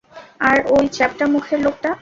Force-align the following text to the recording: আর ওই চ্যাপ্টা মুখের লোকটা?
আর 0.41 0.57
ওই 0.75 0.85
চ্যাপ্টা 0.95 1.25
মুখের 1.33 1.59
লোকটা? 1.65 1.89